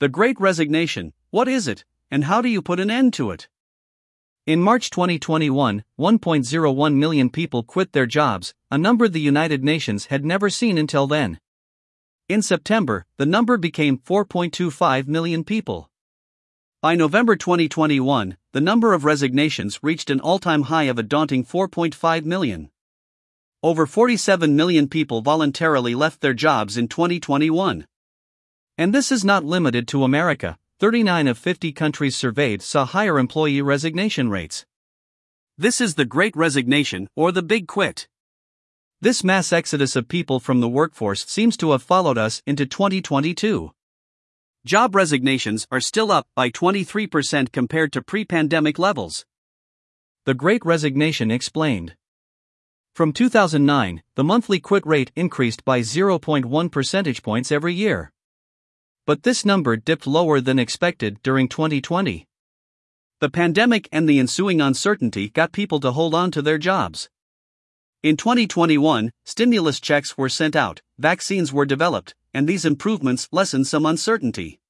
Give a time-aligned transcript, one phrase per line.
[0.00, 3.48] The Great Resignation what is it, and how do you put an end to it?
[4.46, 10.24] In March 2021, 1.01 million people quit their jobs, a number the United Nations had
[10.24, 11.38] never seen until then.
[12.30, 15.90] In September, the number became 4.25 million people.
[16.80, 21.44] By November 2021, the number of resignations reached an all time high of a daunting
[21.44, 22.70] 4.5 million.
[23.62, 27.86] Over 47 million people voluntarily left their jobs in 2021.
[28.80, 33.60] And this is not limited to America, 39 of 50 countries surveyed saw higher employee
[33.60, 34.66] resignation rates.
[35.56, 38.06] This is the Great Resignation or the Big Quit.
[39.00, 43.72] This mass exodus of people from the workforce seems to have followed us into 2022.
[44.64, 49.26] Job resignations are still up by 23% compared to pre pandemic levels.
[50.24, 51.96] The Great Resignation explained.
[52.94, 58.12] From 2009, the monthly quit rate increased by 0.1 percentage points every year
[59.08, 62.26] but this number dipped lower than expected during 2020.
[63.20, 67.08] The pandemic and the ensuing uncertainty got people to hold on to their jobs.
[68.02, 73.86] In 2021, stimulus checks were sent out, vaccines were developed, and these improvements lessened some
[73.86, 74.60] uncertainty.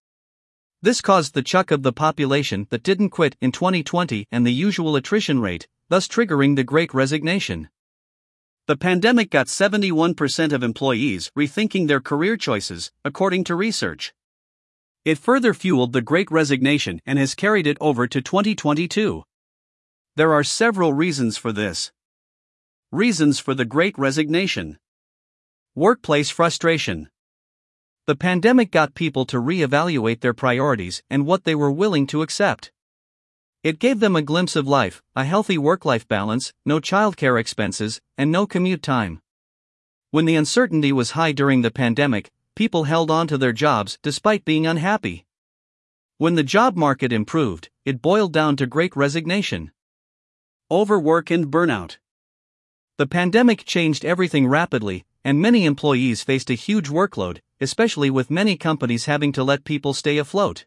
[0.81, 4.95] This caused the chuck of the population that didn't quit in 2020 and the usual
[4.95, 7.71] attrition rate, thus triggering the great resignation.
[8.69, 14.15] The pandemic got 71% of employees rethinking their career choices, according to research.
[15.09, 19.23] It further fueled the Great Resignation and has carried it over to 2022.
[20.17, 21.93] There are several reasons for this.
[22.93, 24.77] Reasons for the Great Resignation
[25.75, 27.09] Workplace frustration.
[28.05, 32.71] The pandemic got people to re-evaluate their priorities and what they were willing to accept.
[33.63, 38.03] It gave them a glimpse of life, a healthy work life balance, no childcare expenses,
[38.19, 39.23] and no commute time.
[40.11, 44.45] When the uncertainty was high during the pandemic, people held on to their jobs despite
[44.45, 45.25] being unhappy.
[46.17, 49.71] When the job market improved, it boiled down to great resignation.
[50.69, 51.99] Overwork and burnout.
[52.97, 58.57] The pandemic changed everything rapidly, and many employees faced a huge workload, especially with many
[58.57, 60.67] companies having to let people stay afloat.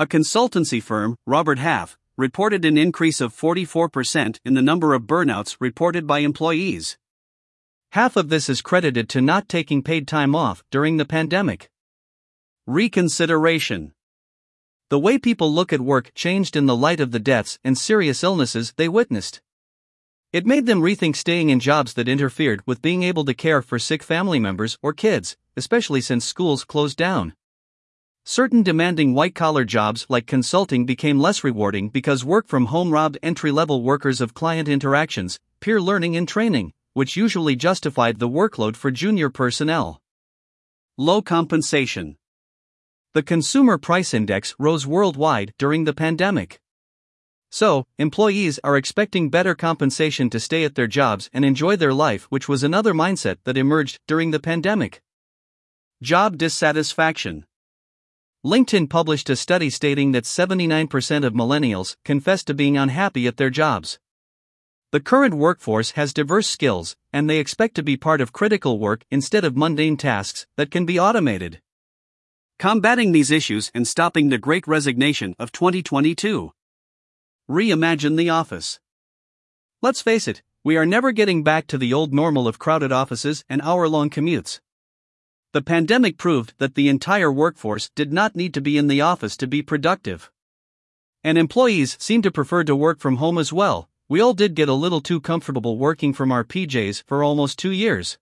[0.00, 5.58] A consultancy firm, Robert Half, reported an increase of 44% in the number of burnouts
[5.60, 6.98] reported by employees.
[7.92, 11.70] Half of this is credited to not taking paid time off during the pandemic.
[12.66, 13.94] Reconsideration.
[14.90, 18.22] The way people look at work changed in the light of the deaths and serious
[18.22, 19.40] illnesses they witnessed.
[20.34, 23.78] It made them rethink staying in jobs that interfered with being able to care for
[23.78, 27.32] sick family members or kids, especially since schools closed down.
[28.26, 33.16] Certain demanding white collar jobs like consulting became less rewarding because work from home robbed
[33.22, 38.76] entry level workers of client interactions, peer learning, and training which usually justified the workload
[38.76, 40.00] for junior personnel.
[40.96, 42.16] Low compensation.
[43.14, 46.60] The Consumer Price Index rose worldwide during the pandemic.
[47.50, 52.24] So, employees are expecting better compensation to stay at their jobs and enjoy their life,
[52.24, 55.00] which was another mindset that emerged during the pandemic.
[56.02, 57.46] Job dissatisfaction.
[58.44, 63.50] LinkedIn published a study stating that 79% of millennials confessed to being unhappy at their
[63.50, 63.98] jobs.
[64.90, 69.04] The current workforce has diverse skills, and they expect to be part of critical work
[69.10, 71.60] instead of mundane tasks that can be automated.
[72.58, 76.52] Combating these issues and stopping the great resignation of 2022.
[77.50, 78.80] Reimagine the office.
[79.82, 83.44] Let's face it, we are never getting back to the old normal of crowded offices
[83.46, 84.60] and hour long commutes.
[85.52, 89.36] The pandemic proved that the entire workforce did not need to be in the office
[89.36, 90.30] to be productive.
[91.22, 94.70] And employees seem to prefer to work from home as well, we all did get
[94.70, 98.16] a little too comfortable working from our PJs for almost two years.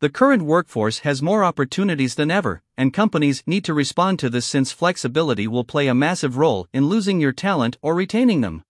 [0.00, 4.44] The current workforce has more opportunities than ever, and companies need to respond to this
[4.44, 8.64] since flexibility will play a massive role in losing your talent or retaining them.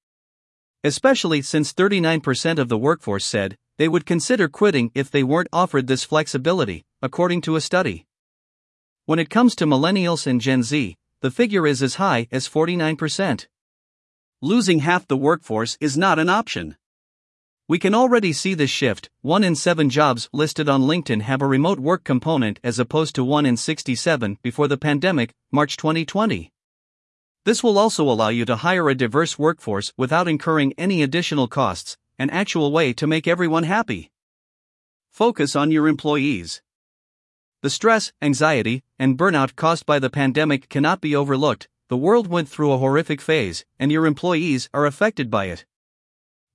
[0.85, 5.89] Especially since 39% of the workforce said they would consider quitting if they weren't offered
[5.89, 8.07] this flexibility, according to a study.
[9.07, 13.47] When it comes to millennials and Gen Z, the figure is as high as 49%
[14.45, 16.77] losing half the workforce is not an option.
[17.69, 19.09] We can already see this shift.
[19.21, 23.25] 1 in 7 jobs listed on LinkedIn have a remote work component as opposed to
[23.25, 26.53] 1 in 67 before the pandemic, March 2020.
[27.45, 31.97] This will also allow you to hire a diverse workforce without incurring any additional costs,
[32.19, 34.11] an actual way to make everyone happy.
[35.13, 36.63] Focus on your employees.
[37.63, 42.49] The stress, anxiety, and burnout caused by the pandemic cannot be overlooked, the world went
[42.49, 45.67] through a horrific phase, and your employees are affected by it.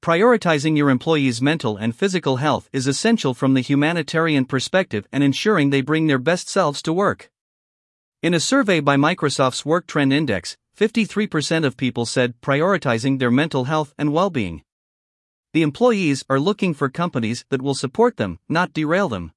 [0.01, 5.69] Prioritizing your employees' mental and physical health is essential from the humanitarian perspective and ensuring
[5.69, 7.29] they bring their best selves to work.
[8.23, 13.65] In a survey by Microsoft's Work Trend Index, 53% of people said prioritizing their mental
[13.65, 14.63] health and well being.
[15.53, 19.33] The employees are looking for companies that will support them, not derail them.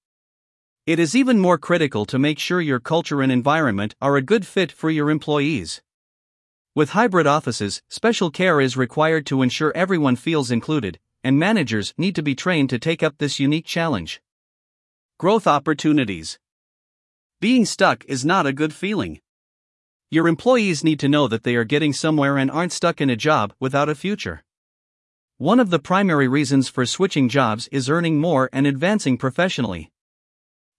[0.86, 4.46] It is even more critical to make sure your culture and environment are a good
[4.46, 5.82] fit for your employees.
[6.72, 12.14] With hybrid offices, special care is required to ensure everyone feels included, and managers need
[12.14, 14.22] to be trained to take up this unique challenge.
[15.18, 16.38] Growth opportunities.
[17.40, 19.20] Being stuck is not a good feeling.
[20.12, 23.16] Your employees need to know that they are getting somewhere and aren't stuck in a
[23.16, 24.44] job without a future.
[25.38, 29.90] One of the primary reasons for switching jobs is earning more and advancing professionally.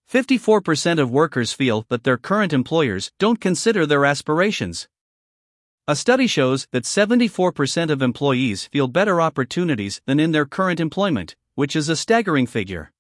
[0.10, 4.88] 54% of workers feel that their current employers don't consider their aspirations.
[5.92, 11.36] A study shows that 74% of employees feel better opportunities than in their current employment,
[11.56, 12.94] which is a staggering figure.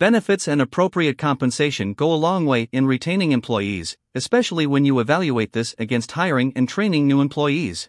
[0.00, 5.52] Benefits and appropriate compensation go a long way in retaining employees, especially when you evaluate
[5.52, 7.88] this against hiring and training new employees.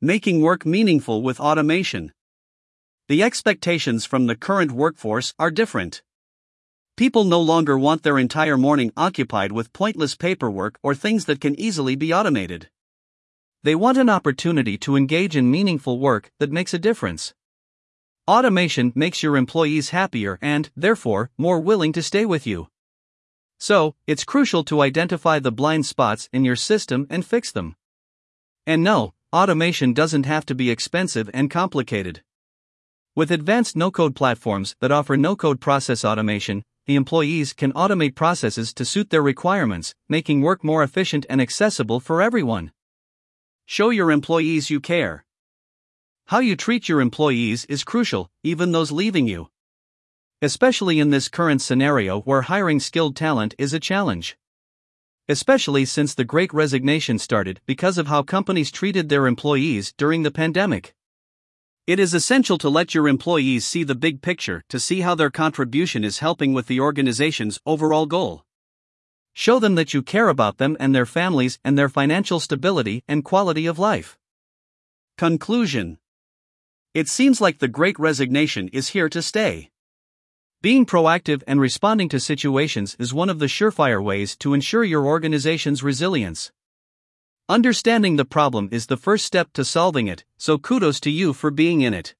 [0.00, 2.14] Making work meaningful with automation.
[3.08, 6.00] The expectations from the current workforce are different.
[6.96, 11.60] People no longer want their entire morning occupied with pointless paperwork or things that can
[11.60, 12.70] easily be automated.
[13.64, 17.32] They want an opportunity to engage in meaningful work that makes a difference.
[18.26, 22.66] Automation makes your employees happier and, therefore, more willing to stay with you.
[23.58, 27.76] So, it's crucial to identify the blind spots in your system and fix them.
[28.66, 32.24] And no, automation doesn't have to be expensive and complicated.
[33.14, 38.16] With advanced no code platforms that offer no code process automation, the employees can automate
[38.16, 42.72] processes to suit their requirements, making work more efficient and accessible for everyone.
[43.72, 45.24] Show your employees you care.
[46.26, 49.48] How you treat your employees is crucial, even those leaving you.
[50.42, 54.36] Especially in this current scenario where hiring skilled talent is a challenge.
[55.26, 60.30] Especially since the great resignation started because of how companies treated their employees during the
[60.30, 60.92] pandemic.
[61.86, 65.30] It is essential to let your employees see the big picture to see how their
[65.30, 68.44] contribution is helping with the organization's overall goal.
[69.34, 73.24] Show them that you care about them and their families and their financial stability and
[73.24, 74.18] quality of life.
[75.16, 75.98] Conclusion
[76.94, 79.70] It seems like the great resignation is here to stay.
[80.60, 85.06] Being proactive and responding to situations is one of the surefire ways to ensure your
[85.06, 86.52] organization's resilience.
[87.48, 91.50] Understanding the problem is the first step to solving it, so kudos to you for
[91.50, 92.14] being in it.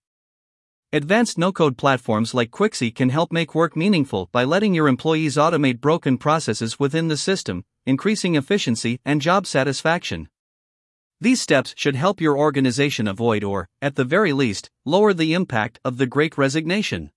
[0.94, 5.36] Advanced no code platforms like Quixy can help make work meaningful by letting your employees
[5.36, 10.28] automate broken processes within the system, increasing efficiency and job satisfaction.
[11.18, 15.80] These steps should help your organization avoid or, at the very least, lower the impact
[15.82, 17.10] of the great resignation.